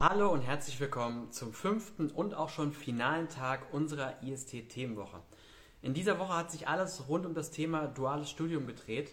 [0.00, 5.20] Hallo und herzlich willkommen zum fünften und auch schon finalen Tag unserer IST-Themenwoche.
[5.82, 9.12] In dieser Woche hat sich alles rund um das Thema duales Studium gedreht.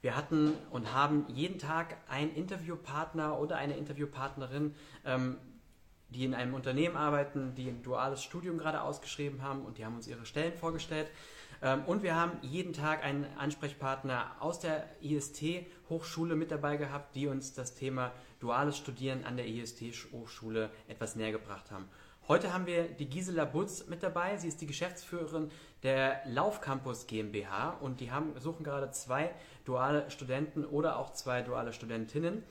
[0.00, 4.74] Wir hatten und haben jeden Tag einen Interviewpartner oder eine Interviewpartnerin,
[5.04, 5.36] ähm,
[6.08, 9.96] die in einem Unternehmen arbeiten, die ein duales Studium gerade ausgeschrieben haben und die haben
[9.96, 11.10] uns ihre Stellen vorgestellt.
[11.60, 17.26] Ähm, und wir haben jeden Tag einen Ansprechpartner aus der IST-Hochschule mit dabei gehabt, die
[17.26, 18.12] uns das Thema
[18.42, 21.88] duales Studieren an der IST-Hochschule etwas näher gebracht haben.
[22.28, 24.36] Heute haben wir die Gisela Butz mit dabei.
[24.36, 25.50] Sie ist die Geschäftsführerin
[25.82, 29.30] der Laufcampus GmbH und die haben, suchen gerade zwei
[29.64, 32.42] duale Studenten oder auch zwei duale Studentinnen.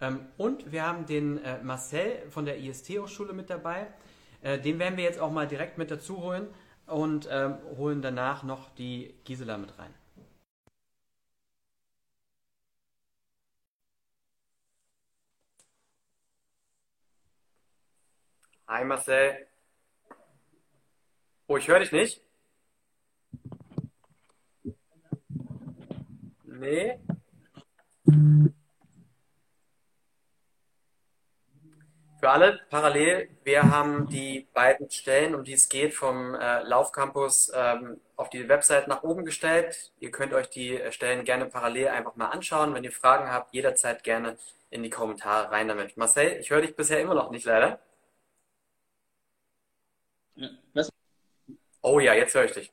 [0.00, 3.88] Ähm, und wir haben den äh, Marcel von der IST-Hochschule mit dabei.
[4.42, 6.48] Äh, den werden wir jetzt auch mal direkt mit dazu holen
[6.86, 9.92] und ähm, holen danach noch die Gisela mit rein.
[18.68, 19.46] Hi Marcel.
[21.46, 22.22] Oh, ich höre dich nicht.
[26.44, 26.98] Nee.
[32.20, 37.50] Für alle parallel, wir haben die beiden Stellen, um die es geht, vom äh, Laufcampus
[37.54, 39.92] ähm, auf die Website nach oben gestellt.
[39.98, 42.74] Ihr könnt euch die äh, Stellen gerne parallel einfach mal anschauen.
[42.74, 44.36] Wenn ihr Fragen habt, jederzeit gerne
[44.68, 45.96] in die Kommentare rein damit.
[45.96, 47.80] Marcel, ich höre dich bisher immer noch nicht leider.
[50.74, 50.90] Was?
[51.82, 52.72] Oh ja, jetzt höre ich dich.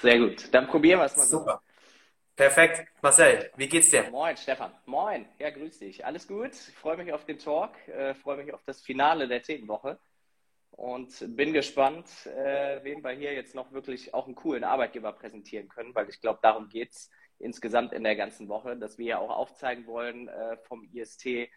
[0.00, 0.52] Sehr gut.
[0.52, 1.62] Dann probieren wir es mal Super.
[1.64, 1.74] So.
[2.36, 2.88] Perfekt.
[3.00, 4.10] Marcel, wie geht's dir?
[4.10, 4.72] Moin, Stefan.
[4.86, 5.26] Moin.
[5.38, 6.04] Ja, grüß dich.
[6.04, 6.52] Alles gut.
[6.52, 9.98] Ich freue mich auf den Talk, äh, freue mich auf das Finale der Themenwoche
[10.72, 15.68] und bin gespannt, äh, wen wir hier jetzt noch wirklich auch einen coolen Arbeitgeber präsentieren
[15.68, 19.18] können, weil ich glaube, darum geht es insgesamt in der ganzen Woche, dass wir ja
[19.18, 21.48] auch aufzeigen wollen äh, vom IST,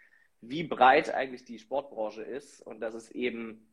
[0.41, 3.67] wie breit eigentlich die Sportbranche ist und dass es eben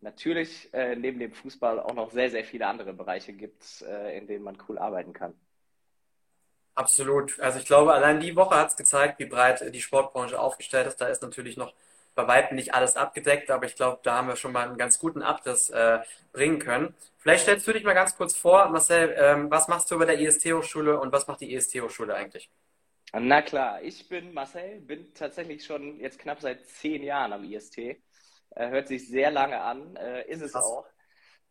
[0.00, 4.26] natürlich äh, neben dem Fußball auch noch sehr, sehr viele andere Bereiche gibt, äh, in
[4.26, 5.34] denen man cool arbeiten kann.
[6.74, 7.38] Absolut.
[7.40, 10.96] Also ich glaube, allein die Woche hat es gezeigt, wie breit die Sportbranche aufgestellt ist.
[11.00, 11.74] Da ist natürlich noch
[12.14, 14.98] bei weitem nicht alles abgedeckt, aber ich glaube, da haben wir schon mal einen ganz
[14.98, 16.00] guten Abriss äh,
[16.32, 16.94] bringen können.
[17.18, 20.18] Vielleicht stellst du dich mal ganz kurz vor, Marcel, ähm, was machst du bei der
[20.20, 22.50] IST-Hochschule und was macht die IST-Hochschule eigentlich?
[23.12, 27.78] Na klar, ich bin Marcel, bin tatsächlich schon jetzt knapp seit zehn Jahren am IST.
[28.50, 30.64] Äh, hört sich sehr lange an, äh, ist es Krass.
[30.64, 30.86] auch.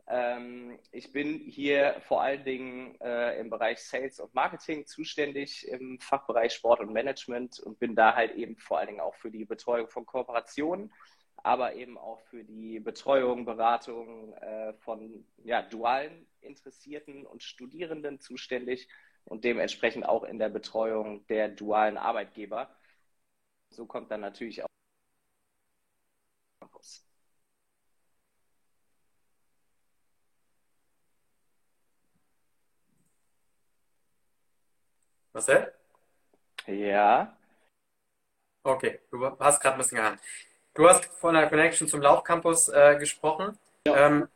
[0.08, 6.00] Ähm, ich bin hier vor allen Dingen äh, im Bereich Sales und Marketing zuständig, im
[6.00, 9.46] Fachbereich Sport und Management und bin da halt eben vor allen Dingen auch für die
[9.46, 10.92] Betreuung von Kooperationen,
[11.38, 18.90] aber eben auch für die Betreuung, Beratung äh, von ja, dualen Interessierten und Studierenden zuständig
[19.26, 22.76] und dementsprechend auch in der Betreuung der dualen Arbeitgeber.
[23.70, 24.64] So kommt dann natürlich
[26.62, 26.70] auch
[35.34, 35.74] Marcel?
[36.68, 37.36] Ja.
[38.64, 40.22] Okay, du hast gerade ein bisschen gehandelt.
[40.74, 43.58] Du hast von der Connection zum Laufcampus äh, gesprochen.
[43.88, 44.08] Ja.
[44.08, 44.28] Ähm,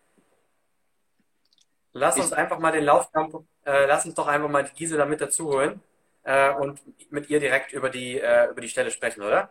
[1.94, 5.06] lass uns ich, einfach mal den Laufcampus, äh, lass uns doch einfach mal die Gisela
[5.06, 5.82] mit dazu holen
[6.24, 9.50] äh, und mit ihr direkt über die, äh, über die Stelle sprechen, oder?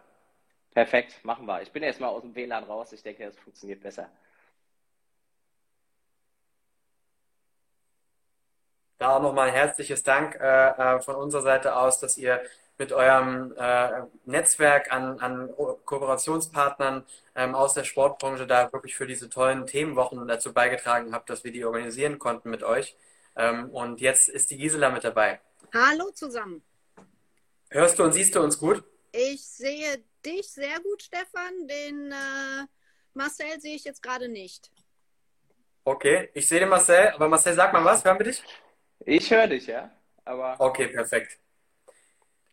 [0.75, 1.60] Perfekt, machen wir.
[1.62, 2.93] Ich bin erstmal aus dem WLAN raus.
[2.93, 4.09] Ich denke, es funktioniert besser.
[8.99, 12.41] Da auch nochmal ein herzliches Dank äh, äh, von unserer Seite aus, dass ihr
[12.78, 15.50] mit eurem äh, Netzwerk an, an
[15.84, 17.04] Kooperationspartnern
[17.34, 21.53] ähm, aus der Sportbranche da wirklich für diese tollen Themenwochen dazu beigetragen habt, dass wir
[21.53, 22.97] die organisieren konnten mit euch.
[23.37, 25.41] Ähm, und jetzt ist die Gisela mit dabei.
[25.75, 26.62] Hallo zusammen.
[27.71, 28.84] Hörst du und siehst du uns gut?
[29.12, 31.66] Ich sehe dich sehr gut, Stefan.
[31.69, 32.66] Den äh,
[33.15, 34.71] Marcel sehe ich jetzt gerade nicht.
[35.84, 38.43] Okay, ich sehe den Marcel, aber Marcel, sag mal was, hören wir dich?
[39.00, 39.91] Ich höre dich, ja.
[40.25, 41.38] Aber okay, perfekt.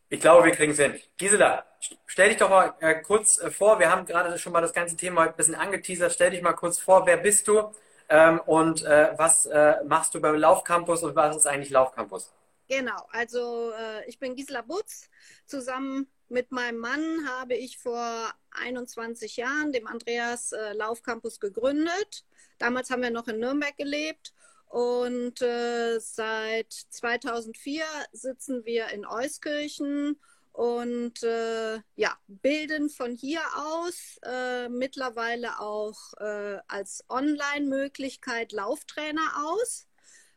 [0.10, 1.00] Ich glaube, wir kriegen es hin.
[1.18, 1.66] Gisela,
[2.08, 3.80] stell dich doch mal äh, kurz äh, vor.
[3.80, 6.12] Wir haben gerade schon mal das ganze Thema ein bisschen angeteasert.
[6.12, 7.72] Stell dich mal kurz vor, wer bist du
[8.10, 12.34] ähm, und äh, was äh, machst du beim Laufcampus und was ist eigentlich Laufcampus?
[12.68, 15.10] Genau, also äh, ich bin Gisela Butz.
[15.46, 22.26] Zusammen mit meinem Mann habe ich vor 21 Jahren dem Andreas äh, Laufcampus gegründet.
[22.58, 24.34] Damals haben wir noch in Nürnberg gelebt
[24.68, 30.20] und äh, seit 2004 sitzen wir in Euskirchen
[30.52, 39.88] und äh, ja, bilden von hier aus äh, mittlerweile auch äh, als Online-Möglichkeit Lauftrainer aus.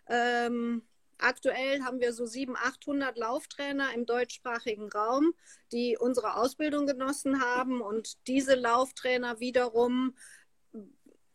[0.09, 0.83] Ähm,
[1.23, 5.35] Aktuell haben wir so 700, 800 Lauftrainer im deutschsprachigen Raum,
[5.71, 7.81] die unsere Ausbildung genossen haben.
[7.81, 10.15] Und diese Lauftrainer wiederum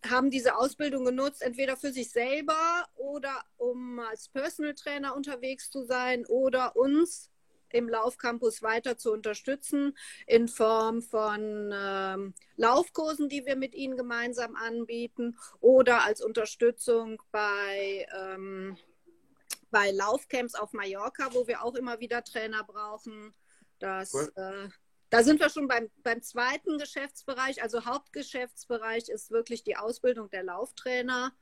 [0.05, 5.85] haben diese Ausbildung genutzt, entweder für sich selber oder um als Personal Trainer unterwegs zu
[5.85, 7.31] sein oder uns
[7.69, 14.55] im Laufcampus weiter zu unterstützen in Form von ähm, Laufkursen, die wir mit ihnen gemeinsam
[14.55, 18.77] anbieten oder als Unterstützung bei, ähm,
[19.71, 23.33] bei Laufcamps auf Mallorca, wo wir auch immer wieder Trainer brauchen.
[23.79, 24.31] Das, cool.
[24.35, 24.69] äh,
[25.09, 27.61] da sind wir schon beim, beim zweiten Geschäftsbereich.
[27.61, 31.33] Also Hauptgeschäftsbereich ist wirklich die Ausbildung der Lauftrainer.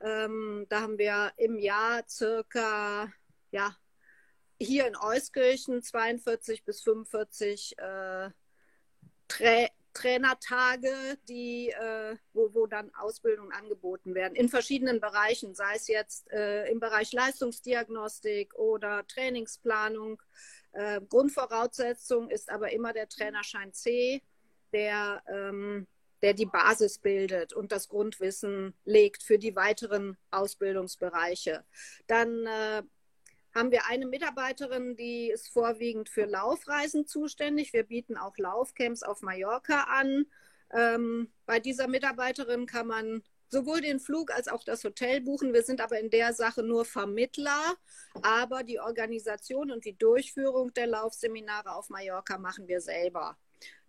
[0.00, 3.10] Ähm, da haben wir im Jahr circa
[3.50, 3.74] ja,
[4.60, 8.30] hier in Euskirchen 42 bis 45 äh,
[9.28, 15.88] Tra Trainertage, die, äh, wo, wo dann Ausbildungen angeboten werden in verschiedenen Bereichen, sei es
[15.88, 20.20] jetzt äh, im Bereich Leistungsdiagnostik oder Trainingsplanung.
[20.72, 24.22] Äh, Grundvoraussetzung ist aber immer der Trainerschein C,
[24.74, 25.86] der, ähm,
[26.20, 31.64] der die Basis bildet und das Grundwissen legt für die weiteren Ausbildungsbereiche.
[32.06, 32.82] Dann äh,
[33.56, 37.72] haben wir eine Mitarbeiterin, die ist vorwiegend für Laufreisen zuständig.
[37.72, 40.26] Wir bieten auch Laufcamps auf Mallorca an.
[40.72, 45.54] Ähm, bei dieser Mitarbeiterin kann man sowohl den Flug als auch das Hotel buchen.
[45.54, 47.76] Wir sind aber in der Sache nur Vermittler,
[48.22, 53.38] aber die Organisation und die Durchführung der Laufseminare auf Mallorca machen wir selber.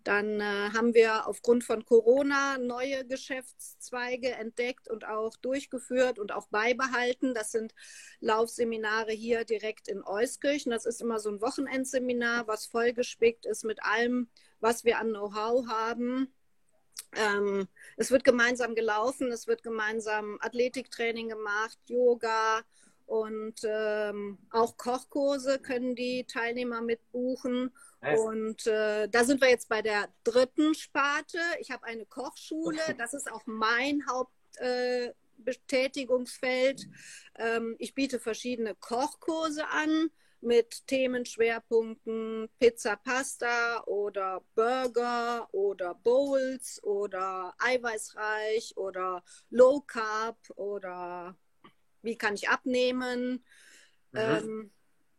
[0.08, 6.48] Dann äh, haben wir aufgrund von Corona neue Geschäftszweige entdeckt und auch durchgeführt und auch
[6.48, 7.34] beibehalten.
[7.34, 7.74] Das sind
[8.18, 10.72] Laufseminare hier direkt in Euskirchen.
[10.72, 15.66] Das ist immer so ein Wochenendseminar, was vollgespickt ist mit allem, was wir an Know-how
[15.66, 16.32] haben.
[17.14, 17.68] Ähm,
[17.98, 22.62] es wird gemeinsam gelaufen, es wird gemeinsam Athletiktraining gemacht, Yoga,
[23.04, 27.70] und ähm, auch Kochkurse können die Teilnehmer mitbuchen.
[28.00, 28.20] Nice.
[28.20, 31.40] Und äh, da sind wir jetzt bei der dritten Sparte.
[31.60, 32.80] Ich habe eine Kochschule.
[32.96, 36.86] Das ist auch mein Hauptbetätigungsfeld.
[37.34, 40.10] Äh, ähm, ich biete verschiedene Kochkurse an
[40.40, 51.36] mit Themenschwerpunkten Pizza, Pasta oder Burger oder Bowls oder eiweißreich oder Low Carb oder
[52.02, 53.44] wie kann ich abnehmen.
[54.12, 54.18] Mhm.
[54.18, 54.70] Ähm,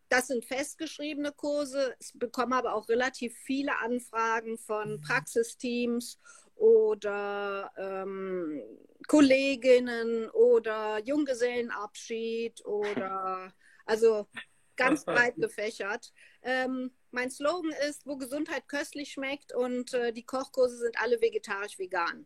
[0.10, 1.96] das sind festgeschriebene Kurse.
[2.00, 6.20] Ich bekomme aber auch relativ viele Anfragen von Praxisteams
[6.56, 8.62] oder ähm,
[9.08, 13.54] Kolleginnen oder Junggesellenabschied oder
[13.86, 14.28] also
[14.76, 16.12] ganz breit gefächert.
[16.42, 22.26] Ähm, mein Slogan ist, wo Gesundheit köstlich schmeckt und äh, die Kochkurse sind alle vegetarisch-vegan.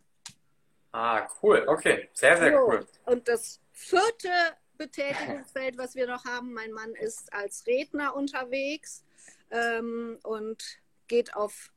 [0.91, 1.65] Ah, cool.
[1.67, 2.67] Okay, sehr, sehr so.
[2.67, 2.87] cool.
[3.05, 4.29] Und das vierte
[4.77, 9.03] Betätigungsfeld, was wir noch haben, mein Mann ist als Redner unterwegs
[9.51, 10.63] ähm, und
[11.07, 11.71] geht auf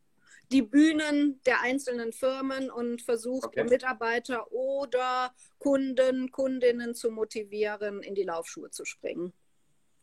[0.53, 3.65] die Bühnen der einzelnen Firmen und versucht okay.
[3.65, 9.33] Mitarbeiter oder Kunden, Kundinnen zu motivieren, in die Laufschuhe zu springen.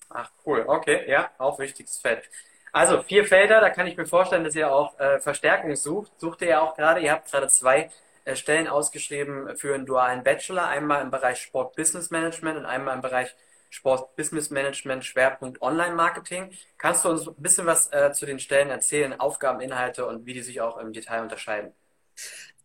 [0.10, 2.30] Ach cool, okay, ja, auch wichtiges Feld.
[2.74, 6.12] Also vier Felder, da kann ich mir vorstellen, dass ihr auch äh, Verstärkung sucht.
[6.20, 7.92] Sucht ihr ja auch gerade, ihr habt gerade zwei
[8.34, 13.02] Stellen ausgeschrieben für einen dualen Bachelor, einmal im Bereich Sport Business Management und einmal im
[13.02, 13.36] Bereich
[13.70, 16.56] Sport Business Management Schwerpunkt Online Marketing.
[16.78, 20.44] Kannst du uns ein bisschen was äh, zu den Stellen erzählen, Aufgabeninhalte und wie die
[20.44, 21.74] sich auch im Detail unterscheiden?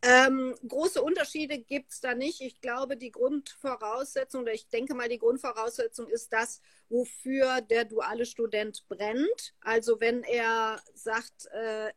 [0.00, 2.40] Ähm, große Unterschiede gibt es da nicht.
[2.40, 8.24] Ich glaube, die Grundvoraussetzung, oder ich denke mal, die Grundvoraussetzung ist das, wofür der duale
[8.24, 9.54] Student brennt.
[9.60, 11.90] Also wenn er sagt, äh,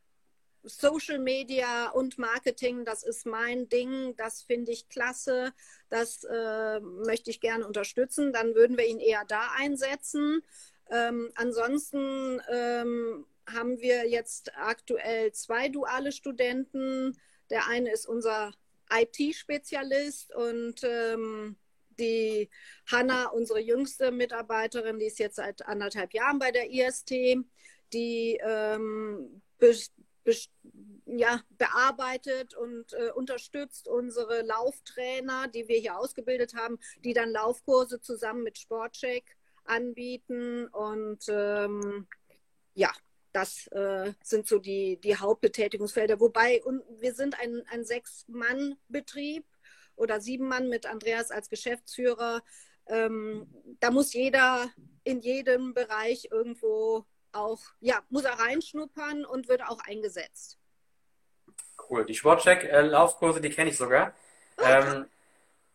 [0.64, 5.54] Social Media und Marketing, das ist mein Ding, das finde ich klasse,
[5.90, 10.44] das äh, möchte ich gerne unterstützen, dann würden wir ihn eher da einsetzen.
[10.90, 17.18] Ähm, ansonsten ähm, haben wir jetzt aktuell zwei duale Studenten.
[17.50, 18.54] Der eine ist unser
[18.92, 21.56] IT-Spezialist und ähm,
[21.98, 22.50] die
[22.92, 27.12] Hanna, unsere jüngste Mitarbeiterin, die ist jetzt seit anderthalb Jahren bei der IST,
[27.94, 29.42] die ähm,
[31.06, 38.00] ja, bearbeitet und äh, unterstützt unsere Lauftrainer, die wir hier ausgebildet haben, die dann Laufkurse
[38.02, 39.36] zusammen mit Sportcheck
[39.66, 40.68] anbieten.
[40.68, 42.08] Und ähm,
[42.74, 42.92] ja,
[43.34, 46.20] das äh, sind so die, die Hauptbetätigungsfelder.
[46.20, 49.46] Wobei und wir sind ein, ein Sechs-Mann-Betrieb
[49.96, 52.42] oder sieben Mann mit Andreas als Geschäftsführer.
[52.88, 53.48] Ähm,
[53.80, 54.70] da muss jeder
[55.04, 60.58] in jedem Bereich irgendwo auch, ja, muss er reinschnuppern und wird auch eingesetzt.
[61.90, 62.06] Cool.
[62.06, 64.14] Die Sportcheck-Laufkurse, die kenne ich sogar.
[64.58, 64.82] Okay.
[64.82, 65.06] Ähm,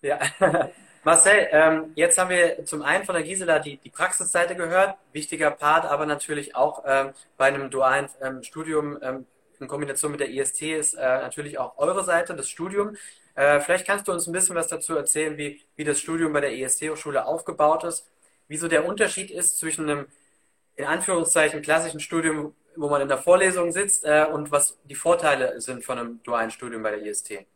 [0.02, 0.18] ja.
[1.04, 5.52] Marcel, ähm, jetzt haben wir zum einen von der Gisela die, die Praxisseite gehört, wichtiger
[5.52, 9.26] Part, aber natürlich auch ähm, bei einem dualen ähm, Studium ähm,
[9.60, 12.96] in Kombination mit der IST ist äh, natürlich auch eure Seite, das Studium.
[13.36, 16.40] Äh, vielleicht kannst du uns ein bisschen was dazu erzählen, wie, wie das Studium bei
[16.40, 18.10] der IST-Hochschule aufgebaut ist,
[18.48, 20.06] wieso der Unterschied ist zwischen einem
[20.76, 25.61] in Anführungszeichen klassischen Studium, wo man in der Vorlesung sitzt, äh, und was die Vorteile
[25.61, 27.47] sind von einem dualen Studium bei der IST.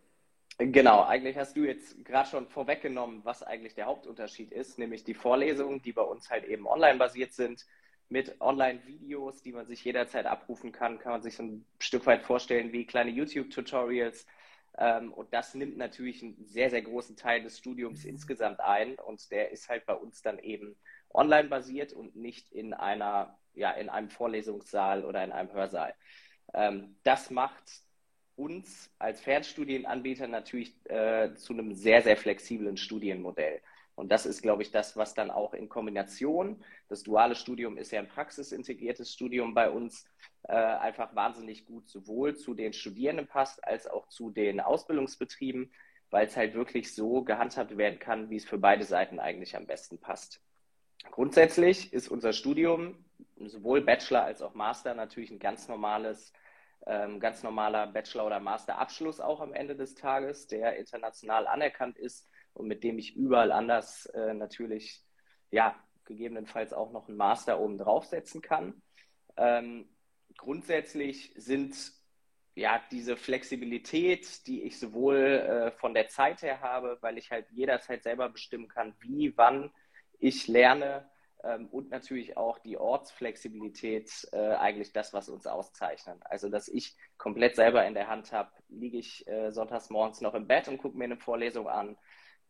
[0.59, 5.15] Genau, eigentlich hast du jetzt gerade schon vorweggenommen, was eigentlich der Hauptunterschied ist, nämlich die
[5.15, 7.65] Vorlesungen, die bei uns halt eben online basiert sind,
[8.11, 12.23] mit Online-Videos, die man sich jederzeit abrufen kann, kann man sich so ein Stück weit
[12.23, 14.27] vorstellen wie kleine YouTube-Tutorials.
[14.77, 18.97] Ähm, und das nimmt natürlich einen sehr, sehr großen Teil des Studiums insgesamt ein.
[18.97, 20.77] Und der ist halt bei uns dann eben
[21.13, 25.95] online basiert und nicht in einer, ja, in einem Vorlesungssaal oder in einem Hörsaal.
[26.55, 27.65] Ähm, das macht
[28.37, 33.61] uns als Fernstudienanbieter natürlich äh, zu einem sehr, sehr flexiblen Studienmodell.
[34.01, 37.91] Und das ist, glaube ich, das, was dann auch in Kombination, das duale Studium ist
[37.91, 40.07] ja ein praxisintegriertes Studium bei uns,
[40.45, 45.71] äh, einfach wahnsinnig gut sowohl zu den Studierenden passt, als auch zu den Ausbildungsbetrieben,
[46.09, 49.67] weil es halt wirklich so gehandhabt werden kann, wie es für beide Seiten eigentlich am
[49.67, 50.41] besten passt.
[51.11, 53.05] Grundsätzlich ist unser Studium,
[53.37, 56.33] sowohl Bachelor als auch Master, natürlich ein ganz normales
[56.87, 62.29] ähm, ganz normaler Bachelor- oder Masterabschluss auch am Ende des Tages, der international anerkannt ist
[62.53, 65.03] und mit dem ich überall anders äh, natürlich,
[65.51, 68.83] ja, gegebenenfalls auch noch einen Master oben draufsetzen kann.
[69.37, 69.89] Ähm,
[70.37, 71.77] grundsätzlich sind
[72.57, 77.49] ja diese Flexibilität, die ich sowohl äh, von der Zeit her habe, weil ich halt
[77.51, 79.71] jederzeit selber bestimmen kann, wie, wann
[80.21, 81.11] ich lerne,
[81.43, 86.19] ähm, und natürlich auch die Ortsflexibilität äh, eigentlich das, was uns auszeichnet.
[86.25, 90.35] Also, dass ich komplett selber in der Hand habe, liege ich äh, sonntags morgens noch
[90.35, 91.97] im Bett und gucke mir eine Vorlesung an,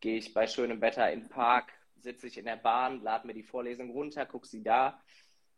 [0.01, 3.43] gehe ich bei schönem Wetter den Park, sitze ich in der Bahn, lade mir die
[3.43, 5.01] Vorlesung runter, gucke sie da.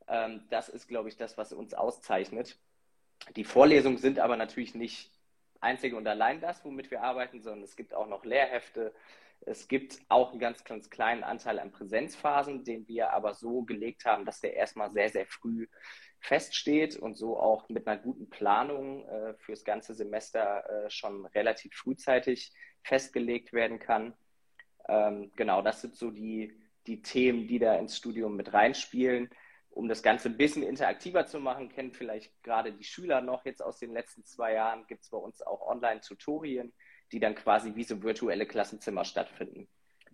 [0.08, 2.58] Ähm, das ist, glaube ich, das, was uns auszeichnet.
[3.36, 5.10] Die Vorlesungen sind aber natürlich nicht
[5.60, 8.92] einzig und allein das, womit wir arbeiten, sondern es gibt auch noch Lehrhefte,
[9.46, 14.04] es gibt auch einen ganz, ganz kleinen Anteil an Präsenzphasen, den wir aber so gelegt
[14.04, 15.66] haben, dass der erstmal sehr, sehr früh
[16.20, 21.74] feststeht und so auch mit einer guten Planung äh, fürs ganze Semester äh, schon relativ
[21.74, 22.52] frühzeitig
[22.84, 24.14] festgelegt werden kann.
[24.88, 26.56] Ähm, genau, das sind so die,
[26.86, 29.30] die Themen, die da ins Studium mit reinspielen.
[29.70, 33.62] Um das Ganze ein bisschen interaktiver zu machen, kennen vielleicht gerade die Schüler noch jetzt
[33.62, 36.72] aus den letzten zwei Jahren, gibt es bei uns auch Online-Tutorien,
[37.12, 39.68] die dann quasi wie so virtuelle Klassenzimmer stattfinden.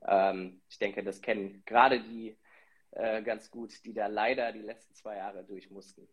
[0.06, 2.36] Ähm, ich denke, das kennen gerade die
[2.92, 6.08] äh, ganz gut, die da leider die letzten zwei Jahre durch mussten.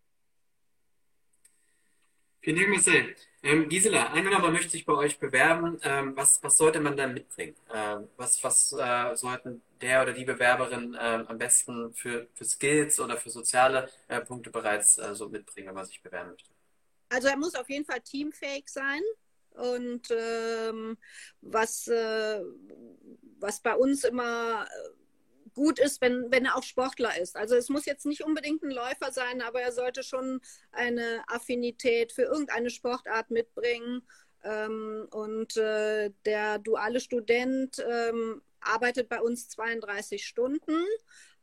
[2.42, 3.16] Vielen Dank, Marcel.
[3.42, 5.80] Ähm, Gisela, angenommen, möchte sich bei euch bewerben.
[5.82, 7.56] Ähm, was, was sollte man da mitbringen?
[7.74, 13.00] Ähm, was was äh, sollten der oder die Bewerberin äh, am besten für, für Skills
[13.00, 16.52] oder für soziale äh, Punkte bereits äh, so mitbringen, wenn man sich bewerben möchte?
[17.10, 19.02] Also er muss auf jeden Fall teamfähig sein.
[19.58, 20.98] Und ähm,
[21.42, 22.42] was, äh,
[23.40, 24.68] was bei uns immer
[25.56, 27.36] gut ist, wenn, wenn er auch Sportler ist.
[27.38, 32.12] Also es muss jetzt nicht unbedingt ein Läufer sein, aber er sollte schon eine Affinität
[32.12, 34.06] für irgendeine Sportart mitbringen.
[34.44, 40.84] Ähm, und äh, der duale Student ähm, arbeitet bei uns 32 Stunden,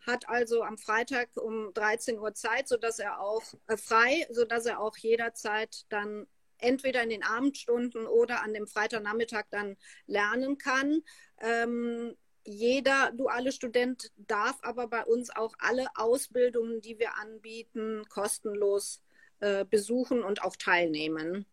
[0.06, 4.80] hat also am Freitag um 13 Uhr Zeit, sodass er auch äh, frei, sodass er
[4.80, 6.26] auch jederzeit dann
[6.62, 9.76] entweder in den Abendstunden oder an dem Freitagnachmittag dann
[10.06, 11.02] lernen kann.
[11.40, 19.02] Ähm, jeder duale Student darf aber bei uns auch alle Ausbildungen, die wir anbieten, kostenlos
[19.40, 21.46] äh, besuchen und auch teilnehmen.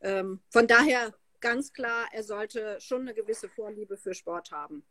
[0.00, 4.84] Ähm, von daher ganz klar, er sollte schon eine gewisse Vorliebe für Sport haben.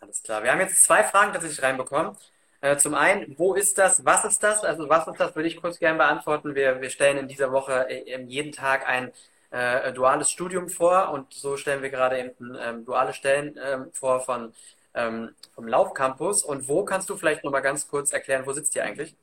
[0.00, 0.42] Alles klar.
[0.42, 2.16] Wir haben jetzt zwei Fragen tatsächlich reinbekommen.
[2.60, 4.04] Äh, zum einen, wo ist das?
[4.04, 4.64] Was ist das?
[4.64, 6.54] Also was ist das, würde ich kurz gerne beantworten.
[6.54, 9.12] Wir, wir stellen in dieser Woche äh, jeden Tag ein
[9.50, 14.20] äh, duales Studium vor und so stellen wir gerade eben ähm, duale Stellen ähm, vor
[14.20, 14.52] von,
[14.94, 16.44] ähm, vom Laufcampus.
[16.44, 19.14] Und wo kannst du vielleicht nochmal ganz kurz erklären, wo sitzt ihr eigentlich?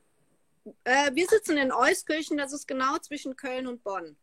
[0.84, 4.16] Äh, wir sitzen in Euskirchen, das ist genau zwischen Köln und Bonn.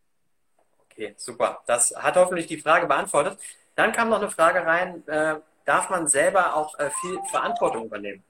[0.91, 1.63] Okay, super.
[1.67, 3.39] Das hat hoffentlich die Frage beantwortet.
[3.75, 8.25] Dann kam noch eine Frage rein, äh, darf man selber auch äh, viel Verantwortung übernehmen?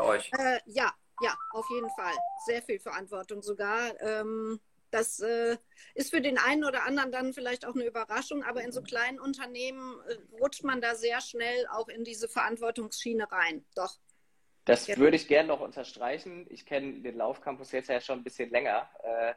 [0.00, 0.30] Bei euch?
[0.38, 2.14] Äh, ja, ja, auf jeden Fall.
[2.46, 4.00] Sehr viel Verantwortung sogar.
[4.00, 5.56] Ähm, das äh,
[5.94, 9.20] ist für den einen oder anderen dann vielleicht auch eine Überraschung, aber in so kleinen
[9.20, 13.64] Unternehmen äh, rutscht man da sehr schnell auch in diese Verantwortungsschiene rein.
[13.76, 13.98] Doch.
[14.64, 14.96] Das ja.
[14.96, 16.46] würde ich gerne noch unterstreichen.
[16.50, 18.88] Ich kenne den Laufcampus jetzt ja schon ein bisschen länger.
[19.02, 19.34] Äh,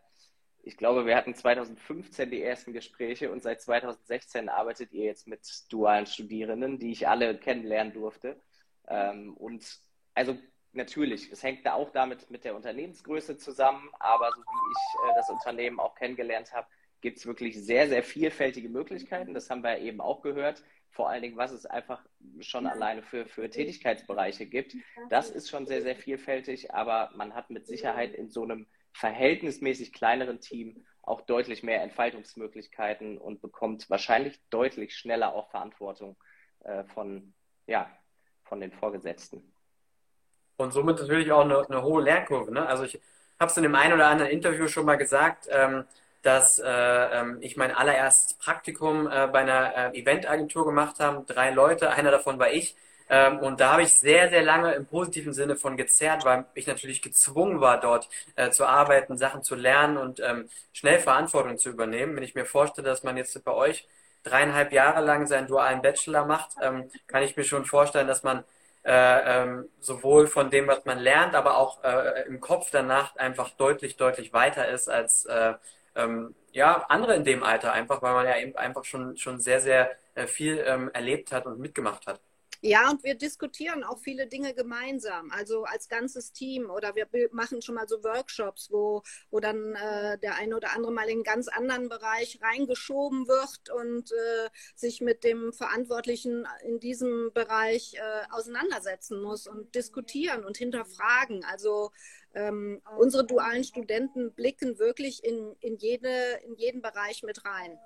[0.66, 5.42] ich glaube, wir hatten 2015 die ersten Gespräche und seit 2016 arbeitet ihr jetzt mit
[5.70, 8.42] dualen Studierenden, die ich alle kennenlernen durfte.
[8.88, 9.82] Ähm, und
[10.14, 10.38] also
[10.74, 15.16] natürlich, es hängt da auch damit mit der Unternehmensgröße zusammen, aber so wie ich äh,
[15.16, 16.68] das Unternehmen auch kennengelernt habe,
[17.02, 19.34] gibt es wirklich sehr, sehr vielfältige Möglichkeiten.
[19.34, 20.64] Das haben wir eben auch gehört.
[20.90, 22.04] Vor allen Dingen, was es einfach
[22.40, 24.76] schon alleine für, für Tätigkeitsbereiche gibt.
[25.10, 29.92] Das ist schon sehr, sehr vielfältig, aber man hat mit Sicherheit in so einem verhältnismäßig
[29.92, 36.16] kleineren Team auch deutlich mehr Entfaltungsmöglichkeiten und bekommt wahrscheinlich deutlich schneller auch Verantwortung
[36.60, 37.34] äh, von,
[37.68, 37.92] ja,
[38.44, 39.53] von den Vorgesetzten.
[40.58, 42.52] Und somit natürlich auch eine, eine hohe Lernkurve.
[42.52, 42.66] Ne?
[42.66, 43.00] Also ich
[43.40, 45.86] habe es in dem einen oder anderen Interview schon mal gesagt, ähm,
[46.22, 51.24] dass äh, ähm, ich mein allererstes Praktikum äh, bei einer äh, Eventagentur gemacht habe.
[51.28, 52.76] Drei Leute, einer davon war ich.
[53.10, 56.68] Ähm, und da habe ich sehr, sehr lange im positiven Sinne von gezerrt, weil ich
[56.68, 61.70] natürlich gezwungen war, dort äh, zu arbeiten, Sachen zu lernen und ähm, schnell Verantwortung zu
[61.70, 62.16] übernehmen.
[62.16, 63.88] Wenn ich mir vorstelle, dass man jetzt bei euch
[64.24, 68.46] dreieinhalb Jahre lang seinen dualen Bachelor macht, ähm, kann ich mir schon vorstellen, dass man
[68.84, 73.52] äh, ähm, sowohl von dem, was man lernt, aber auch äh, im Kopf danach einfach
[73.52, 75.54] deutlich, deutlich weiter ist als äh,
[75.96, 79.62] ähm, ja, andere in dem Alter, einfach weil man ja eben einfach schon, schon sehr,
[79.62, 82.20] sehr äh, viel ähm, erlebt hat und mitgemacht hat.
[82.66, 87.62] Ja, und wir diskutieren auch viele Dinge gemeinsam, also als ganzes Team oder wir machen
[87.62, 91.24] schon mal so Workshops, wo, wo dann äh, der eine oder andere mal in einen
[91.24, 98.32] ganz anderen Bereich reingeschoben wird und äh, sich mit dem Verantwortlichen in diesem Bereich äh,
[98.32, 101.44] auseinandersetzen muss und diskutieren und hinterfragen.
[101.44, 101.92] Also
[102.34, 107.78] ähm, unsere dualen Studenten blicken wirklich in, in, jede, in jeden Bereich mit rein.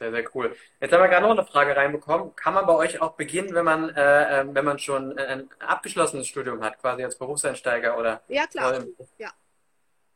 [0.00, 0.56] Sehr, sehr cool.
[0.80, 2.34] Jetzt haben wir gerade noch eine Frage reinbekommen.
[2.34, 6.26] Kann man bei euch auch beginnen, wenn man, äh, ähm, wenn man schon ein abgeschlossenes
[6.26, 8.22] Studium hat, quasi als Berufseinsteiger oder?
[8.28, 8.82] Ja, klar.
[9.18, 9.30] ja.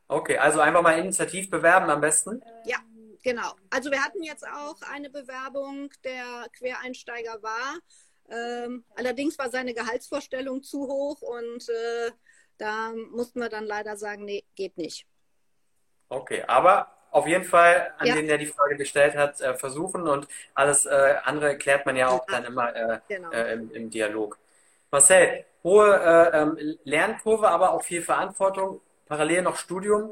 [0.07, 2.41] Okay, also einfach mal initiativ bewerben am besten?
[2.65, 2.77] Ja,
[3.21, 3.53] genau.
[3.69, 7.77] Also wir hatten jetzt auch eine Bewerbung, der Quereinsteiger war.
[8.31, 12.11] Ähm, allerdings war seine Gehaltsvorstellung zu hoch und äh,
[12.57, 15.05] da mussten wir dann leider sagen, nee, geht nicht.
[16.09, 18.15] Okay, aber auf jeden Fall an ja.
[18.15, 22.09] den, der die Frage gestellt hat, äh, versuchen und alles äh, andere klärt man ja
[22.09, 22.35] auch ja.
[22.35, 23.31] dann immer äh, genau.
[23.31, 24.37] Äh, im, im, Dialog.
[24.91, 30.11] Marcel, hohe äh, ähm, Lernkurve, aber auch viel Verantwortung, parallel noch Studium.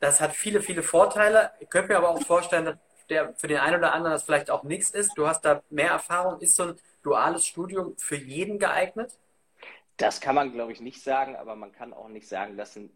[0.00, 1.50] Das hat viele, viele Vorteile.
[1.60, 2.76] Ich könnte mir aber auch vorstellen, dass
[3.10, 5.12] der für den einen oder anderen das vielleicht auch nichts ist.
[5.16, 6.40] Du hast da mehr Erfahrung.
[6.40, 9.18] Ist so ein duales Studium für jeden geeignet?
[9.98, 12.88] Das kann man, glaube ich, nicht sagen, aber man kann auch nicht sagen, dass ein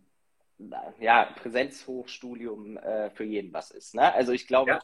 [0.98, 3.94] ja, Präsenzhochstudium äh, für jeden was ist.
[3.94, 4.12] Ne?
[4.12, 4.80] Also ich glaube, ja.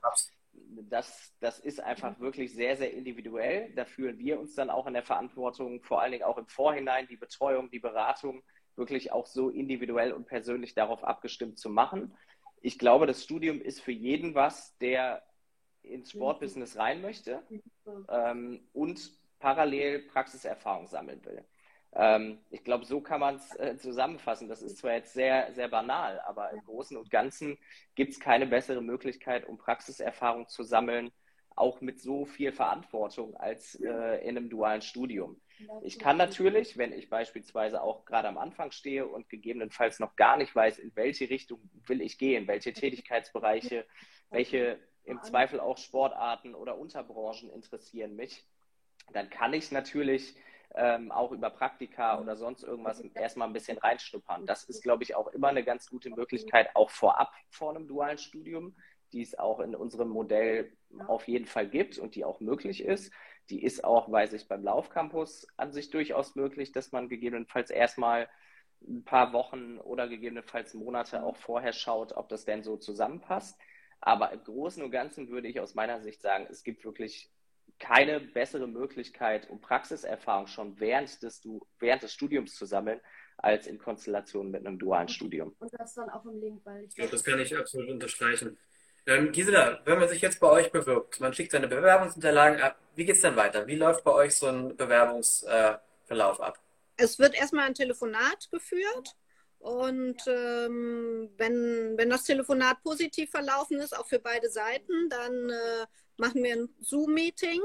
[0.89, 3.73] das, das ist einfach wirklich sehr, sehr individuell.
[3.75, 7.07] Da fühlen wir uns dann auch in der Verantwortung, vor allen Dingen auch im Vorhinein
[7.09, 8.43] die Betreuung, die Beratung
[8.77, 12.17] wirklich auch so individuell und persönlich darauf abgestimmt zu machen.
[12.61, 15.23] Ich glaube, das Studium ist für jeden was, der
[15.83, 17.43] ins Sportbusiness rein möchte
[18.09, 21.45] ähm, und parallel Praxiserfahrung sammeln will.
[21.95, 24.49] Ähm, ich glaube, so kann man es äh, zusammenfassen.
[24.49, 27.59] Das ist zwar jetzt sehr, sehr banal, aber im Großen und Ganzen
[27.95, 31.13] gibt es keine bessere Möglichkeit, um Praxiserfahrung zu sammeln,
[31.57, 35.41] auch mit so viel Verantwortung als äh, in einem dualen Studium.
[35.83, 40.37] Ich kann natürlich, wenn ich beispielsweise auch gerade am Anfang stehe und gegebenenfalls noch gar
[40.37, 43.87] nicht weiß, in welche Richtung will ich gehen, welche Tätigkeitsbereiche,
[44.31, 48.45] welche im Zweifel auch Sportarten oder Unterbranchen interessieren mich,
[49.13, 50.35] dann kann ich natürlich
[50.75, 54.47] ähm, auch über Praktika oder sonst irgendwas erstmal ein bisschen reinschnuppern.
[54.47, 58.19] Das ist, glaube ich, auch immer eine ganz gute Möglichkeit, auch vorab vor einem dualen
[58.19, 58.77] Studium,
[59.13, 60.73] die es auch in unserem Modell
[61.07, 63.13] auf jeden Fall gibt und die auch möglich ist.
[63.51, 68.29] Die ist auch, weiß ich, beim Laufcampus an sich durchaus möglich, dass man gegebenenfalls erstmal
[68.87, 73.59] ein paar Wochen oder gegebenenfalls Monate auch vorher schaut, ob das denn so zusammenpasst.
[74.01, 77.31] Aber im Großen und Ganzen würde ich aus meiner Sicht sagen, es gibt wirklich
[77.79, 81.43] keine bessere Möglichkeit, um Praxiserfahrung schon während des,
[81.79, 83.01] während des Studiums zu sammeln,
[83.37, 85.55] als in Konstellation mit einem dualen Studium.
[85.59, 86.97] Und das dann auch im Link, weil ich.
[86.97, 88.57] Ja, das kann ich absolut unterstreichen.
[89.07, 93.05] Ähm, Gisela, wenn man sich jetzt bei euch bewirbt, man schickt seine Bewerbungsunterlagen ab, wie
[93.05, 93.67] geht es denn weiter?
[93.67, 96.59] Wie läuft bei euch so ein Bewerbungsverlauf äh, ab?
[96.97, 99.15] Es wird erstmal ein Telefonat geführt.
[99.59, 105.87] Und ähm, wenn, wenn das Telefonat positiv verlaufen ist, auch für beide Seiten, dann äh,
[106.17, 107.61] machen wir ein Zoom-Meeting,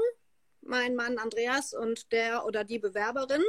[0.62, 3.42] mein Mann Andreas und der oder die Bewerberin.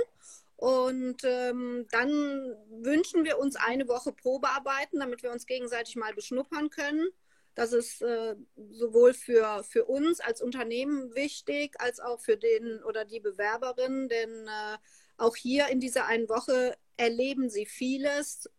[0.55, 6.69] Und ähm, dann wünschen wir uns eine Woche Probearbeiten, damit wir uns gegenseitig mal beschnuppern
[6.69, 7.09] können.
[7.55, 8.35] Das ist äh,
[8.71, 14.47] sowohl für, für uns als Unternehmen wichtig, als auch für den oder die Bewerberin, denn
[14.47, 14.77] äh,
[15.17, 18.49] auch hier in dieser einen Woche erleben sie vieles,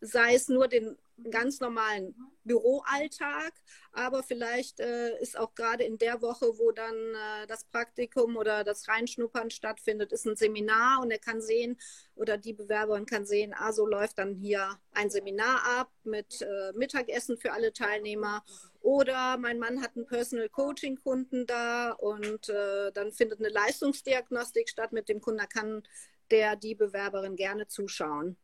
[0.00, 0.96] sei es nur den
[1.30, 3.52] ganz normalen Büroalltag,
[3.92, 8.64] aber vielleicht äh, ist auch gerade in der Woche, wo dann äh, das Praktikum oder
[8.64, 11.78] das Reinschnuppern stattfindet, ist ein Seminar und er kann sehen
[12.14, 16.72] oder die Bewerberin kann sehen, ah, so läuft dann hier ein Seminar ab mit äh,
[16.74, 18.44] Mittagessen für alle Teilnehmer
[18.80, 24.68] oder mein Mann hat einen Personal Coaching Kunden da und äh, dann findet eine Leistungsdiagnostik
[24.68, 25.82] statt mit dem Kunden, da kann
[26.30, 28.36] der die Bewerberin gerne zuschauen.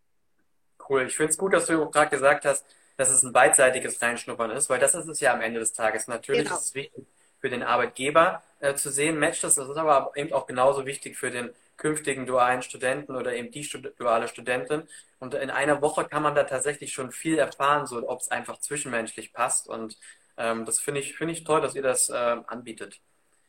[0.89, 1.07] Cool.
[1.07, 2.65] Ich finde es gut, dass du gerade gesagt hast,
[2.97, 6.07] dass es ein beidseitiges Reinschnuppern ist, weil das ist es ja am Ende des Tages.
[6.07, 6.57] Natürlich genau.
[6.57, 7.07] ist es wichtig
[7.41, 11.17] für den Arbeitgeber äh, zu sehen, matcht das, das ist aber eben auch genauso wichtig
[11.17, 14.83] für den künftigen dualen Studenten oder eben die Stud duale Studentin.
[15.19, 18.59] Und in einer Woche kann man da tatsächlich schon viel erfahren, so ob es einfach
[18.59, 19.67] zwischenmenschlich passt.
[19.67, 19.97] Und
[20.37, 23.01] ähm, das finde ich, finde ich toll, dass ihr das äh, anbietet.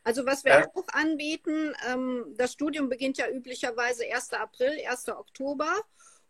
[0.04, 4.34] Also was wir äh, auch anbieten, ähm, das Studium beginnt ja üblicherweise 1.
[4.34, 5.10] April, 1.
[5.10, 5.70] Oktober.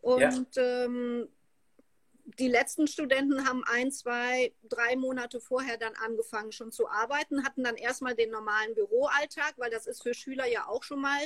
[0.01, 0.85] Und ja.
[0.85, 1.29] ähm,
[2.39, 7.63] die letzten Studenten haben ein, zwei, drei Monate vorher dann angefangen schon zu arbeiten, hatten
[7.63, 11.21] dann erstmal den normalen Büroalltag, weil das ist für Schüler ja auch schon mal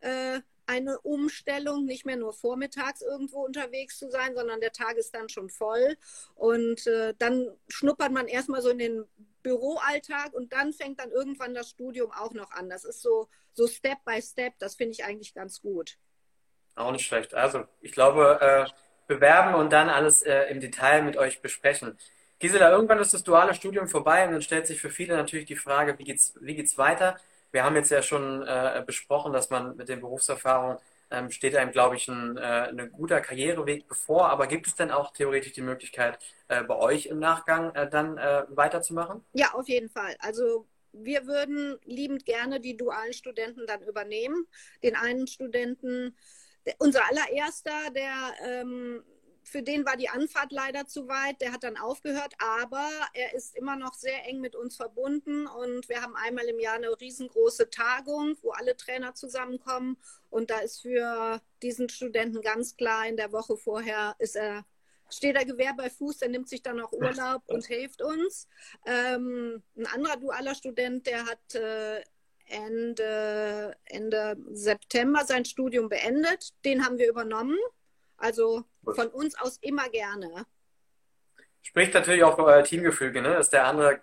[0.00, 5.14] äh, eine Umstellung, nicht mehr nur vormittags irgendwo unterwegs zu sein, sondern der Tag ist
[5.14, 5.96] dann schon voll.
[6.34, 9.04] Und äh, dann schnuppert man erstmal so in den
[9.42, 12.70] Büroalltag und dann fängt dann irgendwann das Studium auch noch an.
[12.70, 15.98] Das ist so, so Step by Step, das finde ich eigentlich ganz gut.
[16.74, 17.34] Auch nicht schlecht.
[17.34, 18.70] Also ich glaube, äh,
[19.06, 21.98] bewerben und dann alles äh, im Detail mit euch besprechen.
[22.38, 25.56] Gisela, irgendwann ist das duale Studium vorbei und dann stellt sich für viele natürlich die
[25.56, 27.16] Frage, wie geht's, wie geht's weiter?
[27.52, 30.78] Wir haben jetzt ja schon äh, besprochen, dass man mit den Berufserfahrungen
[31.10, 34.30] ähm, steht einem, glaube ich, ein, äh, guter Karriereweg bevor.
[34.30, 38.16] Aber gibt es denn auch theoretisch die Möglichkeit, äh, bei euch im Nachgang äh, dann
[38.16, 39.22] äh, weiterzumachen?
[39.34, 40.16] Ja, auf jeden Fall.
[40.20, 44.46] Also wir würden liebend gerne die dualen Studenten dann übernehmen.
[44.82, 46.16] Den einen Studenten
[46.78, 49.02] unser allererster, der ähm,
[49.44, 51.40] für den war die Anfahrt leider zu weit.
[51.40, 55.88] Der hat dann aufgehört, aber er ist immer noch sehr eng mit uns verbunden und
[55.88, 59.98] wir haben einmal im Jahr eine riesengroße Tagung, wo alle Trainer zusammenkommen
[60.30, 64.64] und da ist für diesen Studenten ganz klar in der Woche vorher ist er
[65.10, 68.48] steht er Gewehr bei Fuß, der nimmt sich dann auch Urlaub und hilft uns.
[68.86, 72.02] Ähm, ein anderer dualer Student, der hat äh,
[72.52, 76.52] Ende, Ende September sein Studium beendet.
[76.64, 77.58] Den haben wir übernommen.
[78.16, 80.46] Also von uns aus immer gerne.
[81.62, 83.34] Spricht natürlich auch für euer Teamgefüge, ne?
[83.34, 84.00] dass der andere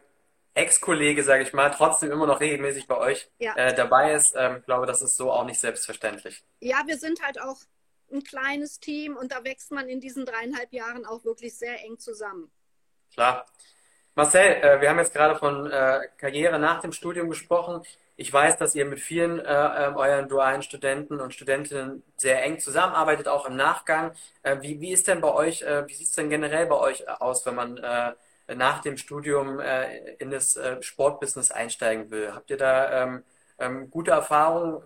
[0.53, 3.55] Ex-Kollege, sage ich mal, trotzdem immer noch regelmäßig bei euch ja.
[3.55, 4.35] äh, dabei ist.
[4.35, 6.43] Ähm, ich glaube, das ist so auch nicht selbstverständlich.
[6.59, 7.57] Ja, wir sind halt auch
[8.11, 11.99] ein kleines Team und da wächst man in diesen dreieinhalb Jahren auch wirklich sehr eng
[11.99, 12.51] zusammen.
[13.13, 13.45] Klar.
[14.15, 17.83] Marcel, äh, wir haben jetzt gerade von äh, Karriere nach dem Studium gesprochen.
[18.21, 22.59] Ich weiß, dass ihr mit vielen äh, ähm, euren dualen Studenten und Studentinnen sehr eng
[22.59, 24.11] zusammenarbeitet, auch im Nachgang.
[24.43, 27.07] Äh, wie, wie ist denn bei euch, äh, wie sieht es denn generell bei euch
[27.07, 28.11] aus, wenn man äh,
[28.55, 32.33] nach dem Studium äh, in das äh, Sportbusiness einsteigen will?
[32.35, 33.23] Habt ihr da ähm,
[33.57, 34.83] ähm, gute Erfahrungen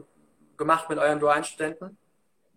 [0.55, 1.97] gemacht mit euren dualen Studenten?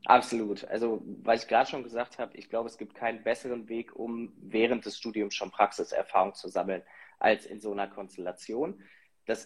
[0.05, 0.65] Absolut.
[0.65, 4.31] Also, was ich gerade schon gesagt habe, ich glaube, es gibt keinen besseren Weg, um
[4.43, 6.83] während des Studiums schon Praxiserfahrung zu sammeln,
[7.19, 8.79] als in so einer Konstellation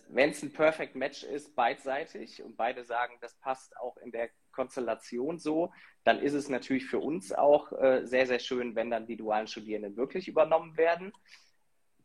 [0.09, 4.29] wenn es ein Perfect Match ist, beidseitig und beide sagen, das passt auch in der
[4.53, 5.73] Konstellation so,
[6.05, 9.47] dann ist es natürlich für uns auch äh, sehr, sehr schön, wenn dann die dualen
[9.47, 11.13] Studierenden wirklich übernommen werden.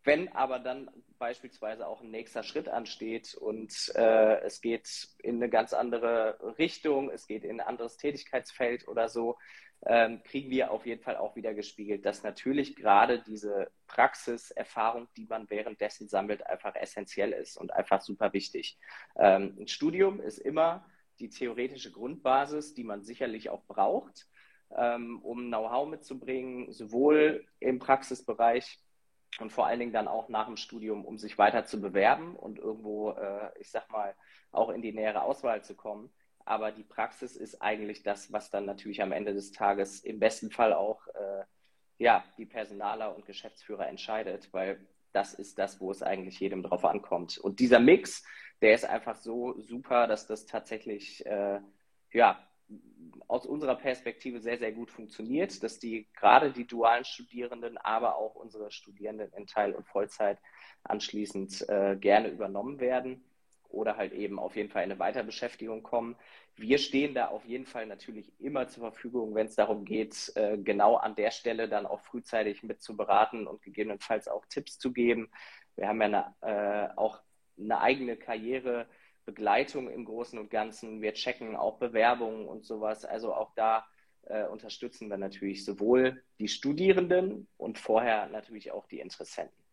[0.03, 5.49] Wenn aber dann beispielsweise auch ein nächster Schritt ansteht und äh, es geht in eine
[5.49, 9.37] ganz andere Richtung, es geht in ein anderes Tätigkeitsfeld oder so,
[9.85, 15.25] ähm, kriegen wir auf jeden Fall auch wieder gespiegelt, dass natürlich gerade diese Praxiserfahrung, die
[15.25, 18.77] man währenddessen sammelt, einfach essentiell ist und einfach super wichtig.
[19.17, 20.85] Ähm, ein Studium ist immer
[21.19, 24.27] die theoretische Grundbasis, die man sicherlich auch braucht,
[24.75, 28.79] ähm, um Know-how mitzubringen, sowohl im Praxisbereich
[29.39, 32.57] und vor allen Dingen dann auch nach dem Studium, um sich weiter zu bewerben und
[32.59, 34.15] irgendwo, äh, ich sag mal,
[34.51, 36.11] auch in die nähere Auswahl zu kommen.
[36.45, 40.51] Aber die Praxis ist eigentlich das, was dann natürlich am Ende des Tages im besten
[40.51, 41.43] Fall auch äh,
[41.97, 44.79] ja, die Personaler und Geschäftsführer entscheidet, weil
[45.11, 47.37] das ist das, wo es eigentlich jedem drauf ankommt.
[47.37, 48.23] Und dieser Mix,
[48.61, 51.59] der ist einfach so super, dass das tatsächlich äh,
[52.11, 52.39] ja,
[53.27, 58.35] aus unserer Perspektive sehr, sehr gut funktioniert, dass die gerade die dualen Studierenden, aber auch
[58.35, 60.37] unsere Studierenden in Teil- und Vollzeit
[60.83, 63.23] anschließend äh, gerne übernommen werden
[63.75, 66.15] oder halt eben auf jeden Fall in eine Weiterbeschäftigung kommen.
[66.55, 70.57] Wir stehen da auf jeden Fall natürlich immer zur Verfügung, wenn es darum geht, äh,
[70.57, 74.93] genau an der Stelle dann auch frühzeitig mit zu beraten und gegebenenfalls auch Tipps zu
[74.93, 75.29] geben.
[75.75, 77.21] Wir haben ja eine, äh, auch
[77.59, 81.01] eine eigene Karrierebegleitung im Großen und Ganzen.
[81.01, 83.03] Wir checken auch Bewerbungen und sowas.
[83.03, 83.85] Also auch da
[84.23, 89.64] äh, unterstützen wir natürlich sowohl die Studierenden und vorher natürlich auch die Interessenten.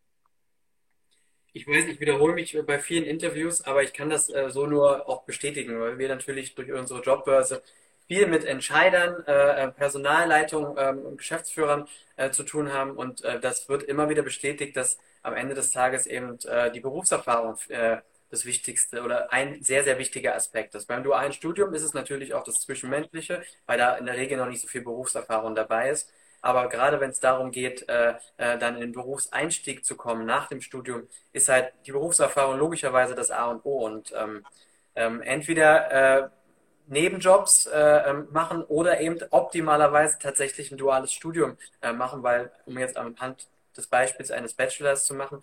[1.54, 5.08] Ich weiß, ich wiederhole mich bei vielen Interviews, aber ich kann das äh, so nur
[5.08, 7.62] auch bestätigen, weil wir natürlich durch unsere Jobbörse
[8.08, 12.92] viel mit Entscheidern, äh, Personalleitung ähm, Geschäftsführern äh, zu tun haben.
[12.92, 16.80] Und äh, das wird immer wieder bestätigt, dass am Ende des Tages eben äh, die
[16.80, 17.98] Berufserfahrung äh,
[18.30, 20.86] das Wichtigste oder ein sehr, sehr wichtiger Aspekt ist.
[20.86, 24.46] Beim dualen Studium ist es natürlich auch das Zwischenmenschliche, weil da in der Regel noch
[24.48, 26.10] nicht so viel Berufserfahrung dabei ist.
[26.42, 30.48] Aber gerade wenn es darum geht, äh, äh, dann in den Berufseinstieg zu kommen nach
[30.48, 33.86] dem Studium, ist halt die Berufserfahrung logischerweise das A und O.
[33.86, 34.44] Und ähm,
[34.96, 36.28] ähm, entweder äh,
[36.88, 42.78] Nebenjobs äh, ähm, machen oder eben optimalerweise tatsächlich ein duales Studium äh, machen, weil, um
[42.78, 45.42] jetzt anhand des Beispiels eines Bachelors zu machen,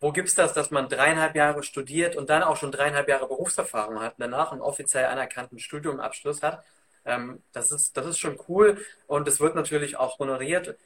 [0.00, 3.28] wo gibt es das, dass man dreieinhalb Jahre studiert und dann auch schon dreieinhalb Jahre
[3.28, 6.64] Berufserfahrung hat danach einen offiziell anerkannten Studiumabschluss hat?
[7.08, 10.76] Ähm, das, ist, das ist schon cool und es wird natürlich auch honoriert.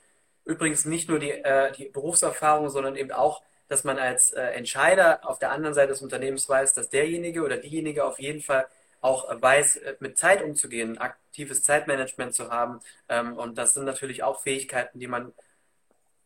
[0.45, 5.21] Übrigens nicht nur die, äh, die Berufserfahrung, sondern eben auch, dass man als äh, Entscheider
[5.29, 8.67] auf der anderen Seite des Unternehmens weiß, dass derjenige oder diejenige auf jeden Fall
[9.01, 12.81] auch weiß, äh, mit Zeit umzugehen, aktives Zeitmanagement zu haben.
[13.09, 15.33] Ähm, und das sind natürlich auch Fähigkeiten, die man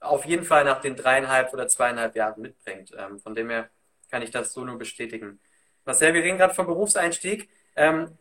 [0.00, 2.92] auf jeden Fall nach den dreieinhalb oder zweieinhalb Jahren mitbringt.
[2.96, 3.70] Ähm, von dem her
[4.10, 5.40] kann ich das so nur bestätigen.
[5.84, 7.48] Marcel, wir reden gerade vom Berufseinstieg.
[7.76, 8.16] Ähm,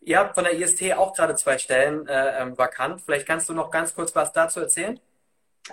[0.00, 3.00] ihr habt von der IST auch gerade zwei Stellen äh, ähm, vakant.
[3.02, 4.98] Vielleicht kannst du noch ganz kurz was dazu erzählen?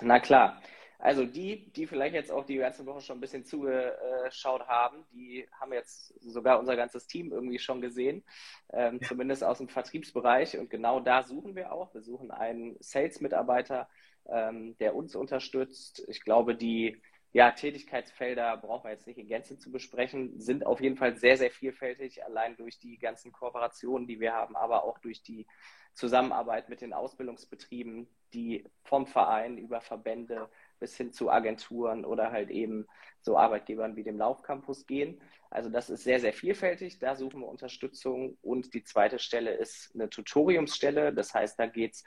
[0.00, 0.60] Na klar.
[0.98, 5.46] Also die, die vielleicht jetzt auch die ganze Woche schon ein bisschen zugeschaut haben, die
[5.52, 8.24] haben jetzt sogar unser ganzes Team irgendwie schon gesehen,
[8.72, 9.08] ähm, ja.
[9.08, 10.58] zumindest aus dem Vertriebsbereich.
[10.58, 11.92] Und genau da suchen wir auch.
[11.92, 13.88] Wir suchen einen Sales-Mitarbeiter,
[14.28, 16.04] ähm, der uns unterstützt.
[16.08, 17.00] Ich glaube, die
[17.36, 21.36] ja, Tätigkeitsfelder brauchen wir jetzt nicht in Gänze zu besprechen, sind auf jeden Fall sehr,
[21.36, 25.46] sehr vielfältig, allein durch die ganzen Kooperationen, die wir haben, aber auch durch die
[25.92, 32.48] Zusammenarbeit mit den Ausbildungsbetrieben, die vom Verein über Verbände bis hin zu Agenturen oder halt
[32.48, 32.86] eben
[33.20, 35.20] so Arbeitgebern wie dem Laufcampus gehen.
[35.50, 36.98] Also das ist sehr, sehr vielfältig.
[37.00, 38.38] Da suchen wir Unterstützung.
[38.40, 41.12] Und die zweite Stelle ist eine Tutoriumsstelle.
[41.12, 42.04] Das heißt, da geht es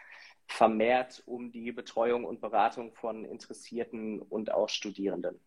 [0.50, 5.40] vermehrt um die Betreuung und Beratung von Interessierten und auch Studierenden.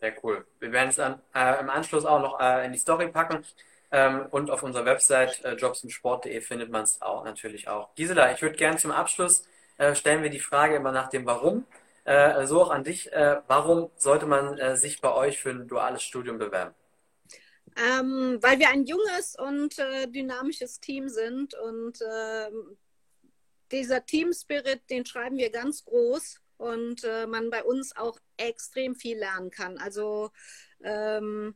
[0.00, 0.46] Sehr cool.
[0.58, 3.44] Wir werden es dann äh, im Anschluss auch noch äh, in die Story packen.
[3.92, 7.94] Ähm, und auf unserer Website äh, jobsundsport.de findet man es auch natürlich auch.
[7.94, 9.46] Gisela, ich würde gerne zum Abschluss
[9.78, 11.66] äh, stellen wir die Frage immer nach dem Warum.
[12.04, 13.12] Äh, so auch an dich.
[13.12, 16.74] Äh, warum sollte man äh, sich bei euch für ein duales Studium bewerben?
[17.76, 22.76] Ähm, weil wir ein junges und äh, dynamisches Team sind und ähm,
[23.72, 28.94] dieser Team Spirit, den schreiben wir ganz groß und äh, man bei uns auch extrem
[28.94, 29.78] viel lernen kann.
[29.78, 30.30] Also
[30.82, 31.54] ähm,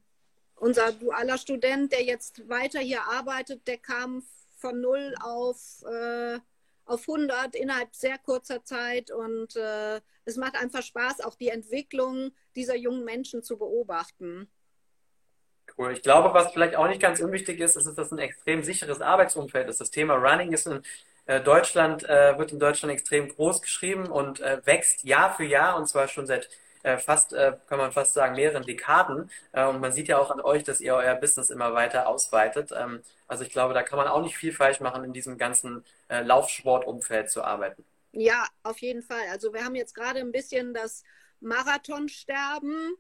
[0.56, 4.22] unser dualer Student, der jetzt weiter hier arbeitet, der kam
[4.56, 6.38] von null auf, äh,
[6.84, 12.32] auf 100 innerhalb sehr kurzer Zeit und äh, es macht einfach Spaß, auch die Entwicklung
[12.54, 14.50] dieser jungen Menschen zu beobachten.
[15.78, 15.92] Cool.
[15.92, 19.00] Ich glaube, was vielleicht auch nicht ganz unwichtig ist, ist, dass es ein extrem sicheres
[19.00, 19.80] Arbeitsumfeld ist.
[19.80, 20.82] Das Thema Running ist ein
[21.38, 25.86] Deutschland äh, wird in Deutschland extrem groß geschrieben und äh, wächst Jahr für Jahr und
[25.86, 26.48] zwar schon seit
[26.82, 29.30] äh, fast, äh, kann man fast sagen, mehreren Dekaden.
[29.52, 32.72] Äh, und man sieht ja auch an euch, dass ihr euer Business immer weiter ausweitet.
[32.74, 35.84] Ähm, also ich glaube, da kann man auch nicht viel falsch machen, in diesem ganzen
[36.08, 37.84] Laufsportumfeld zu arbeiten.
[38.10, 39.22] Ja, auf jeden Fall.
[39.30, 41.04] Also wir haben jetzt gerade ein bisschen das
[41.38, 42.96] Marathonsterben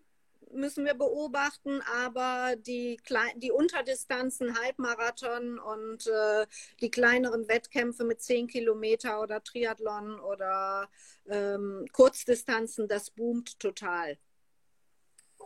[0.52, 6.46] müssen wir beobachten, aber die, Kle die Unterdistanzen, Halbmarathon und äh,
[6.80, 10.88] die kleineren Wettkämpfe mit 10 Kilometer oder Triathlon oder
[11.28, 14.18] ähm, Kurzdistanzen, das boomt total.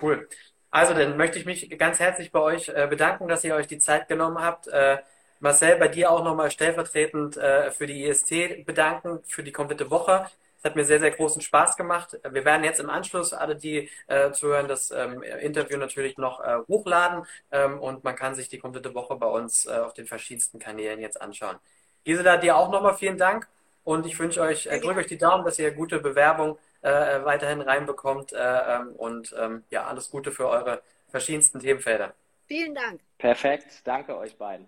[0.01, 0.29] Cool.
[0.71, 3.79] Also dann möchte ich mich ganz herzlich bei euch äh, bedanken, dass ihr euch die
[3.79, 4.67] Zeit genommen habt.
[4.67, 4.99] Äh,
[5.38, 10.27] Marcel, bei dir auch nochmal stellvertretend äh, für die IST bedanken, für die komplette Woche.
[10.64, 12.18] Es hat mir sehr, sehr großen Spaß gemacht.
[12.27, 16.57] Wir werden jetzt im Anschluss alle, die äh, zuhören, das ähm, Interview natürlich noch äh,
[16.66, 20.59] hochladen ähm, und man kann sich die komplette Woche bei uns äh, auf den verschiedensten
[20.59, 21.59] Kanälen jetzt anschauen.
[22.05, 23.46] Gisela, dir auch nochmal vielen Dank
[23.83, 27.61] und ich wünsche euch, äh, drücke euch die Daumen, dass ihr gute Bewerbung äh, weiterhin
[27.61, 32.14] reinbekommt äh, ähm, und ähm, ja, alles Gute für eure verschiedensten Themenfelder.
[32.46, 33.03] Vielen Dank.
[33.18, 34.66] Perfekt, danke euch beiden.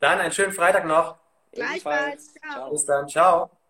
[0.00, 1.16] Dann einen schönen Freitag noch.
[1.52, 2.34] Gleichfalls.
[2.34, 2.70] Ciao.
[2.70, 3.61] Bis dann, ciao.